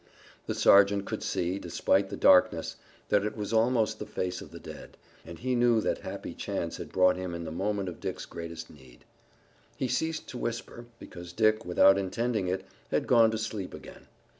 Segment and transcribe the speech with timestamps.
[0.47, 2.75] The sergeant could see, despite the darkness,
[3.09, 6.77] that it was almost the face of the dead, and he knew that happy chance
[6.77, 9.05] had brought him in the moment of Dick's greatest need.
[9.77, 14.07] He ceased to whisper, because Dick, without intending it, had gone to sleep again.